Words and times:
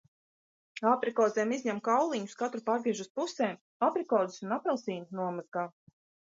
Aprikozēm 0.91 1.53
izņem 1.57 1.81
kauliņus, 1.89 2.33
katru 2.41 2.63
pārgriež 2.71 3.03
uz 3.05 3.13
pusēm. 3.21 3.55
Aprikozes 3.91 4.43
un 4.49 4.59
apelsīnu 4.59 5.23
nomazgā. 5.23 5.71